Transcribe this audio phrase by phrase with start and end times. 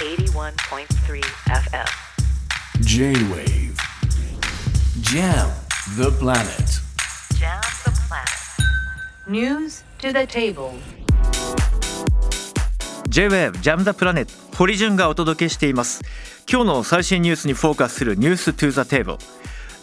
[0.00, 1.84] 81.3 FM.
[2.80, 3.76] J-Wave
[5.02, 5.50] Jam
[5.98, 6.80] the planet
[7.38, 9.28] Jam the planet.
[9.28, 10.72] News to the table.
[13.10, 16.00] J-WAVE ジャム・ザ・プラネット堀潤がお届けしています
[16.50, 19.18] 今日の最新ニュースにフォーカスするニュース・トゥ・ザ・テーブル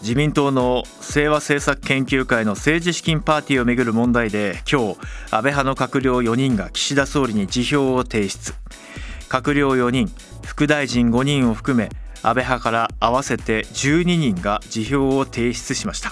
[0.02, 4.98] 自民党の清和政策研究会の政治資金パーティーをめぐる問題で今日
[5.30, 8.56] 安倍派の閣僚4人が岸田総理に辞表を提出
[9.30, 10.12] 閣僚4人
[10.46, 11.90] 副大臣5人を含め
[12.24, 16.12] 安倍派から合わせて12人が辞表を提出しました。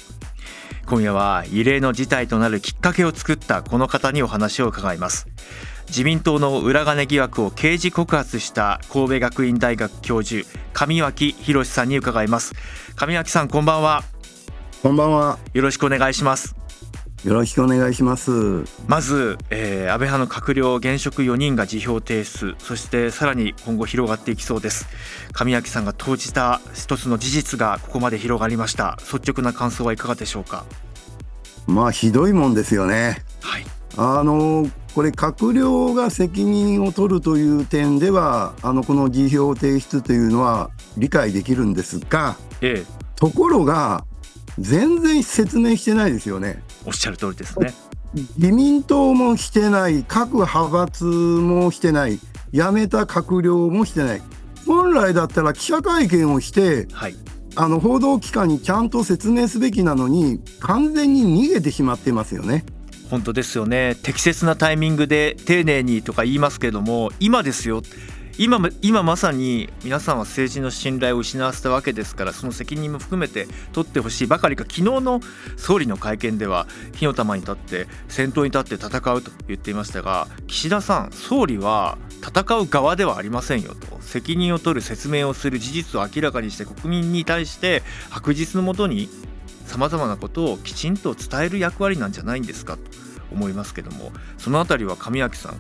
[0.86, 5.28] 今夜は異例の事態となるきっかけを作ったこの方にお話を伺います。
[5.88, 12.54] 自民党の裏金疑惑を刑事告発した神戸学院大学教授上脇博さんに伺います。
[12.96, 14.04] 上脇さんこんばんは。
[14.84, 15.40] こんばんは。
[15.54, 16.65] よろしくお願いします
[17.26, 18.66] よろしくお願いします。
[18.86, 24.88] まず、えー安倍派の閣僚現職4人が辞表提出そしてさらに今後広がっていきそうです
[25.34, 30.66] 上脇さんが投じた一つの事実がここまで広がりました率直な感想はいかがでしょうか？
[31.66, 33.24] まあひどいもんですよね。
[33.42, 33.66] はい
[33.98, 44.06] あのこれ閣僚が責任を取るという点ではあのこの辞表提出というのは理解できるんですがええところが
[44.60, 46.62] 全然説明してないですよね。
[46.86, 47.74] おっしゃる通りですね。
[48.38, 52.18] 自民党もしてない各派閥もしてない
[52.54, 54.22] 辞めた閣僚もしてない。
[54.66, 57.16] 本来だったら記者会見をしてはい。
[57.58, 62.66] あの報道機関にちゃんと説明すべきなのに完全に逃げてしまってますよね。
[63.10, 63.96] 本当ですよね。
[64.04, 67.82] 適切なタイミングで丁寧にとか言いますけれども今ですよ
[68.38, 75.22] 今ま今まさに皆さんは政治の信頼を失わせたわけですからその責任も含めて取ってほしいばかりか昨日の
[75.56, 89.08] 総理の会見では火の玉に立って先頭に立って戦うと言っていましたが岸田さん総理は戦う側ではありませんよと責任を取る説明をする事実を明らかにして国民に対して白日のもとに
[89.66, 92.84] さまざまなことをきちんと伝える役割なんじゃないんですかと
[93.32, 95.60] 思いますけどもそのあたりは上脇さん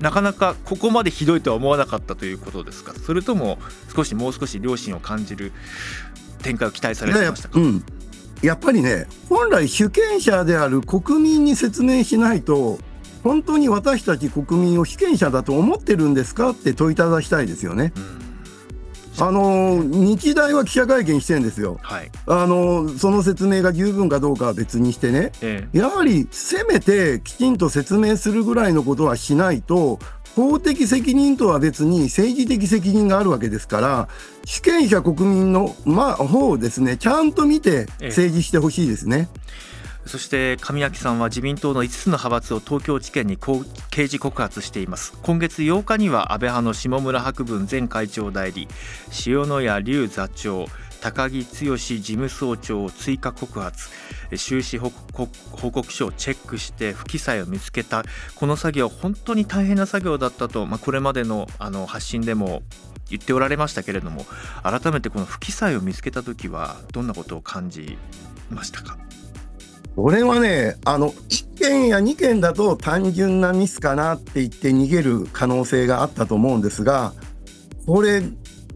[0.00, 2.92] なかなかここまでひどいとは思わなかったということですか。
[2.94, 3.58] それとも
[3.94, 5.52] 少しもう少し良心を感じる
[6.42, 7.84] 展開を期待されてましたか、うん、
[8.42, 12.78] やっぱりね本来主権者である国民に説明しないと
[13.22, 17.92] 本当に私たち国民を被験者だと思ってるんですかって問いただしたいですよね。
[18.18, 18.23] うん
[19.18, 21.78] あの日大は記者会見してるんですよ。
[21.82, 29.98] はいあのその説明が十分かどうかは別にしてねえやはりせめてきちんと説明するぐらいのことはしないと
[30.34, 34.08] 法的責任とは別に政治的責任があるわけですから
[34.44, 39.28] 主権者国民の、まあ、方をですねちゃんと見てええ政治してほしいですね。
[40.06, 45.14] そして上脇さんは自民党の5つの派閥を東京地検に刑事告発しています。
[45.22, 48.68] 今月8日には安倍派の下村博文前会長代理
[49.26, 50.66] 塩谷隆座長
[51.00, 53.88] 高木剛事務総長を追加告発。
[54.36, 58.04] 収支報告報告書をチェックして不記載を見つけた。
[58.34, 62.62] この作業本当に大変な作業だったと、まあ、これまでのあの発信でも
[63.10, 64.24] 言っておられましたけれども
[64.62, 67.98] 改めてこの不記載を見つけた時はどんなことを感じ
[68.50, 68.96] ましたか？
[69.96, 77.12] これはねあの1件や2件だと単純なミスかなって言って逃げる可能性があったと思うんですが
[77.86, 78.22] これ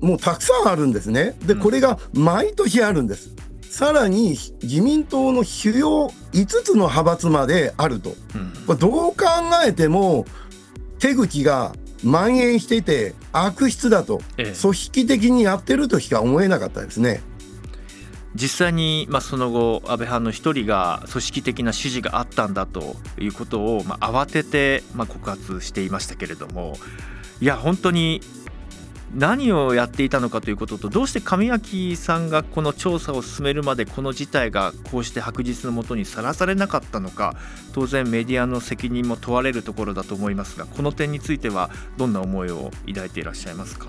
[0.00, 1.36] もうたくさんあるんですね。
[1.44, 3.30] でうんこれが毎年あるんです。
[3.62, 8.14] さらに自民党の主要5つの派閥まであると。
[8.34, 9.16] うんどう考
[9.66, 10.24] えても
[10.98, 11.72] 手口が
[12.04, 17.22] 蔓延していて悪質だとええ組織的にやってるとしか思えなかったですね。
[18.40, 26.76] 実際に、まあ、その後安倍派の一人が組織的な指示があったんだということを、まあ、慌てて、まあ、告発していましたけれども
[27.40, 28.20] いや本当に
[29.14, 37.34] 何をやっていたのかということとどうして上脇さんがこの調査を進めるまでこの事態がこうして白日のもとにさらされなかったのか
[37.72, 43.88] 当然メディアの責任も問われるところだと思いますがこの点についてはどんな思いを抱いていらっしゃいますか？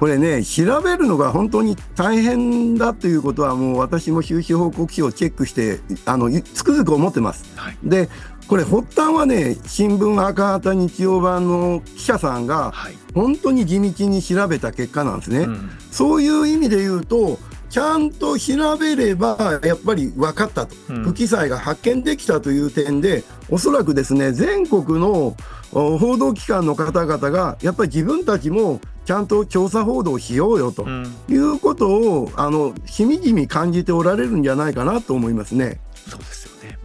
[0.00, 7.44] これね調べるのが本当に大変だということはもう私も収支報告書をチェックしてあのつくづく思ってます。
[7.54, 8.08] はいで
[8.48, 15.40] これ発端はね新聞赤旗日曜版の記者さんがはい、本当に地道に調べた結果なんですね。
[15.40, 17.38] うんそういう意味で言うと
[17.70, 21.04] ちゃんと調べればやっぱり分かったと、うん。
[21.04, 25.36] 不記載が発見できたという点でおそらくですね全国の
[25.72, 30.82] お報道機関の方々がやっぱり自分たちもちゃんと調査報道しようよと。
[30.82, 31.14] うん。
[31.28, 35.80] いうことをあのしみじみ感じておられるんじゃないかなと思いますね。
[35.94, 36.78] そうですよね。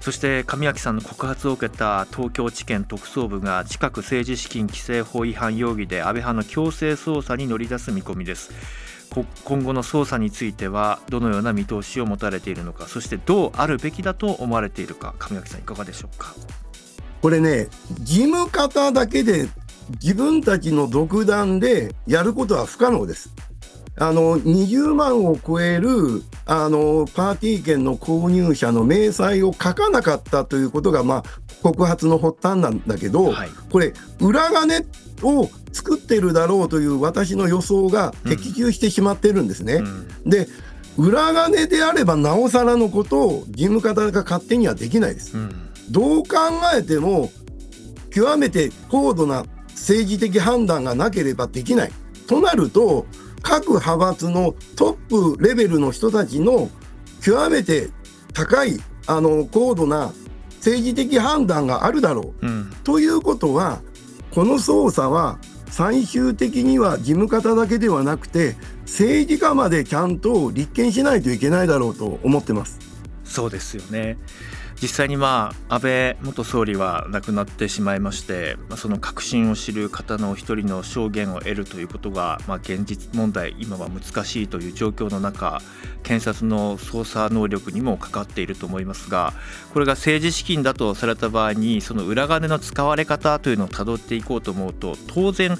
[0.00, 8.50] そそして上脇さんの告発を受けた東京地検特捜部が近く政治資金規正法違反容疑で安倍派の強制捜査に乗り出す見込みです
[9.44, 16.34] 今後の捜査についてはどのような見通しを持たれているのかそしてどうあるべきだと思われているか上垣さんいかがでしょうか？
[17.20, 17.68] これね
[18.00, 19.48] 事務方だけで
[20.02, 23.32] 自分たちの独断でやることは不可能です。
[24.00, 31.22] あの20万を超えるあのパーティー券の購入者の明細を書かなかったということが、まあ、
[31.62, 34.86] 告発の発端なんだけど、はい、これ裏金
[35.22, 39.74] を作ってるだろうという私の予想が的中してしまってるんですね。
[39.74, 39.86] うん
[40.24, 40.48] うん、で
[40.96, 45.36] 裏金であればなおさらのことを事務方が勝手にはできないです。
[45.36, 46.36] うん、どう考
[46.74, 47.30] えても
[48.10, 51.92] 極めて高度な政治的判断がなければできない。
[52.26, 53.06] となると
[53.42, 56.70] 各派閥のトップレベルの人たちの
[57.22, 57.88] 極めて
[58.32, 60.12] 高いあの高度な
[60.56, 63.80] 政治的判断があるだろう、うん、ということは
[64.30, 65.38] この捜査は
[65.70, 72.78] 最終的には事務方だけではなくて政治家までちゃんと立件しないといけないだろうと思ってます。
[73.24, 74.16] そうですよね
[74.80, 85.60] 実際にまあ安倍元総理は亡くなってしまいましてその確信を知る方の一人の証言を得るということが、まあ、現実問題今は難しいという状況の中
[86.02, 89.32] 検察の捜査能力にもかかっていると思いますが
[89.72, 95.58] これが政治資金だとされた場合にその裏金の使われ方というのをたどっていこうと思うと当然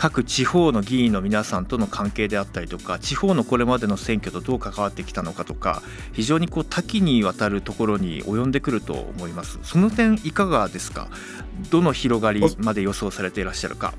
[0.00, 5.82] 各地方の議員の皆さんとの関係であったりとか地方のこれまでの選挙とどう関わってきたのかとか
[6.14, 9.58] 非常にこう多岐にわたるところに及んでくると思います。
[9.62, 11.08] その点いかがですか？
[11.68, 13.92] どの広がりまで予想されていらっしゃるか。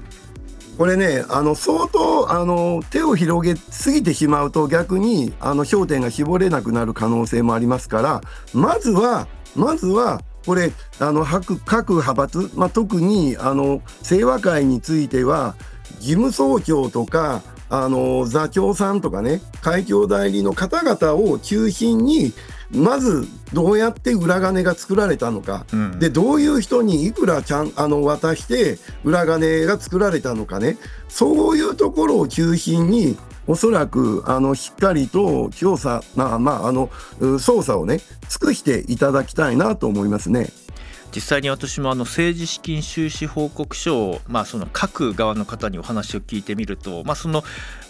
[0.79, 8.21] これねあの相当あの手を広げすぎてしまうと逆にあの焦点が絞れなくなる可能性もありますから
[8.55, 15.55] まずはまずはこれあの各各派閥、まあ、特にあの清和会については
[16.01, 22.33] 事務総長とかあの座長さんとかね会長代理の方々を中心に
[22.69, 30.77] まずどうやって裏金が作られたのか、うん、でどういう人にいくらちゃんあの渡して裏金が作られたのかね。
[31.07, 36.87] そういうところを中心におそらくあのしっかりと調査、まあまあ、あの
[37.19, 37.99] 捜査をね
[38.29, 40.49] 尽くしていただきたいなと思いますね。
[41.13, 47.43] 実際に私もあの政治資金収支報告書を、まあ、その各側の方にお話を聞いてみると、まあ、その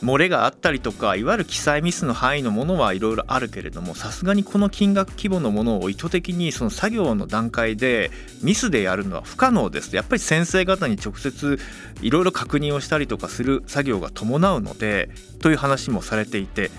[0.04, 8.10] 漏れがあったりとかいわゆる記載ミスの範囲のものはいろいろあるけれどもさすがにこの金額規模のものを意図的にその作業の段階で
[8.42, 9.96] ミスでやるのは不可能です。
[9.96, 11.60] やっぱり先生方に直接
[12.02, 15.10] いろいろ確認をしたりとかする作業が伴うので
[15.42, 16.72] という話もされていて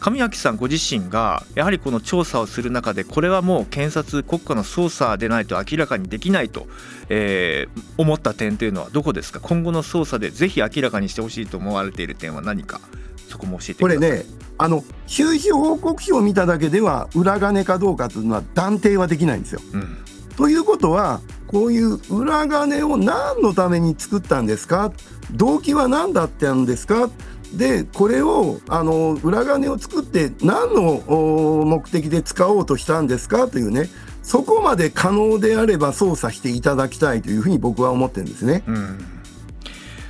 [0.00, 6.66] 上脇さんご自身がやはりこの調査をする中でこれはもう検察国家の捜査でないと明らかにできないと、
[7.08, 9.40] えー、思った点というのはどこですか？
[9.40, 12.80] 今後の捜査でぜひ明らかにしてほしいと思われている点は何か？
[13.28, 14.24] そこも教えてこれね
[14.56, 19.60] あの収支報告書を見ただけでは裏金かどうかというのは断定はできないんですよ。
[19.72, 19.98] うん、
[20.36, 24.92] ということはこういう裏金を何のために作ったんですか？
[25.32, 27.10] 動機は何だったんですか？
[27.54, 33.46] でこれをあの裏金を作って何の目的で使おうとしたんですか？
[33.48, 33.88] というね
[34.28, 38.62] そこまで可能であれば捜査していただきたいというふうに僕は思ってるんですね。
[38.66, 38.98] うん。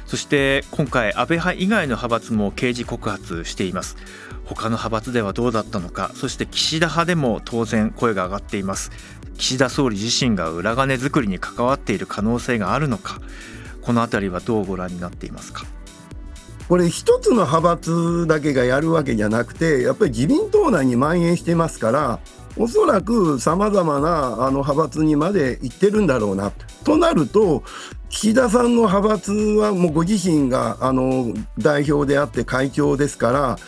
[0.06, 3.97] そして今回安倍派以外の派閥も刑事告発しています。
[4.45, 6.11] 他の派閥ではどうだったのか。
[6.16, 8.90] そして岸田派でも当然声が上がっています。
[9.37, 13.21] 岸田総理自身が裏金作りに関わっている可能性があるのか。
[13.83, 15.64] この辺りはどうご覧になっていますか？
[16.69, 22.19] これ一つの派閥だけがやるわけじゃなくてやっぱり自民党内に蔓延してますから
[22.59, 26.53] おそらくさまざまなあの派閥にまで行ってるんだろうな。
[26.85, 27.62] となると
[28.09, 33.59] 岸田さんの派閥はもうご自身があの代表であって会長ですから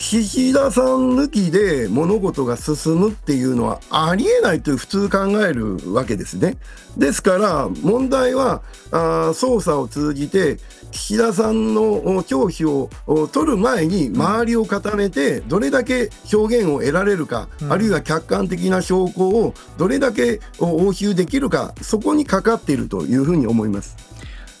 [0.00, 6.56] 岸田さん抜きで物事が進むっていうのはありえないと普通考えるわけですね。
[6.96, 10.56] ですから問題はあ捜査を通じて
[10.90, 12.88] 岸田さんの聴取を
[13.30, 24.09] 取る前に周りを固めてどれだけ表現を得られるか、うん、あるいは客観的な証拠をどれだけ押収できるかそこにかかっているというふうに思います。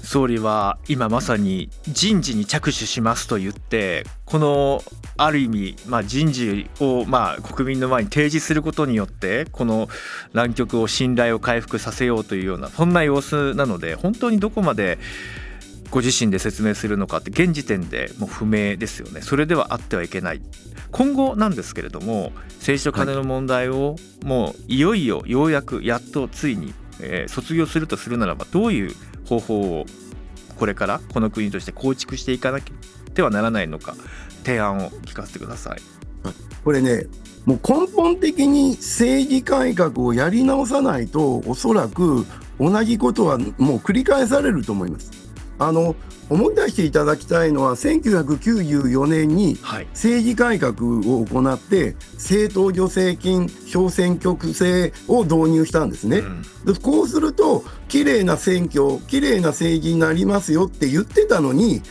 [0.02, 4.82] 総理は今まさに人事に着手しますと言ってこの
[5.16, 9.88] ある意味、まあ、人事をまあ国民の前に提示することによってこの
[10.32, 14.98] 難局を信頼を回復させようというようなそんな様子なので本当にどこまで
[15.90, 19.22] ご自身で説明するのかって現時点でもう不明ですよね。
[19.22, 20.40] それではあってはいけない。
[20.92, 28.94] 今後なんですけれども政治と金の問題をもういよいよようやくやっとついに、えー卒業するとするならばどういう
[29.30, 29.86] 方法を
[30.58, 32.70] これからこの国として構築していかなく
[33.14, 33.94] てはならないのか
[34.44, 35.80] 提案を聞かせてください。
[36.64, 37.06] これね、
[37.46, 42.26] もう根本的に政治改革をやり直さないと、おそらく
[42.58, 45.10] 同じことはもう繰り返されると思います。
[45.58, 45.94] あの
[46.30, 56.18] 思い出していただきたいのは、1994年にはい、政治改革を行って、政党助成金、小選挙区制を導入したんですね。
[56.18, 61.82] うんでこうすると、綺麗な選挙、綺麗な政治になりますよって言ってたのに、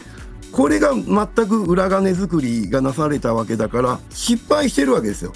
[0.51, 5.33] これが全く裏金作りがなされたわけだから、失敗してるわけですよ。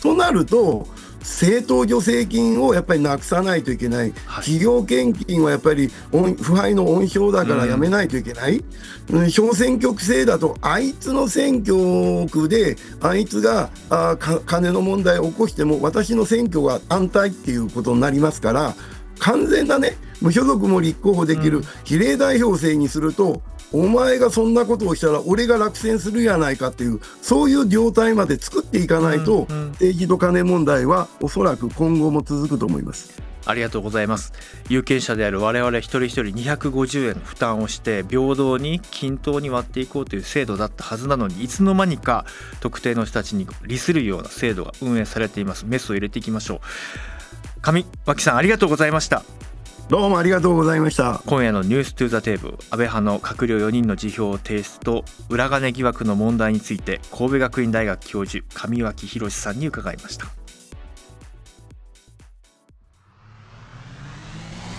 [0.00, 0.86] となると、
[1.24, 4.44] 政党助成金をやっぱりなくさないといけない、はい。
[4.44, 18.74] 企業献金はやっぱり恩腐敗の温床だからやめないといけない、うん小選挙区制だと、あいつの選挙区で、あいつがあか金の問題を起こしても、私の選挙は安泰っていうことになりますから、
[19.18, 21.62] 完全なね、無所属も立候補できる。
[21.84, 23.42] 比例代表制にすると、
[23.72, 29.68] お前がそんなことをしたら俺が落選するやないかっていうそういう状態まで作っていかないと、うんうん。
[29.70, 33.22] 政治と金問題はおそらく今後も続くと思います。
[33.46, 34.32] ありがとうございます。
[34.68, 42.24] 有権者である我々一人一人250円の負担をして平等に均等に割っていこうという制度だったはずなのにいつの間にか
[42.60, 45.66] 特定の人たちに利するような制度が運営されています。
[45.66, 46.60] メスを入れていきましょう。
[47.64, 49.22] 上脇さんありがとうございました
[49.90, 51.20] どうもありがとうございました。
[51.26, 60.26] 今夜の「ニューストゥザテーブル」安倍派の閣僚4人の辞表提出と裏金疑惑の問題について神戸学院大学教授上脇博さんに伺いました。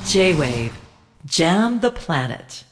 [0.07, 0.71] J-Wave.
[1.25, 2.65] Jam the Planet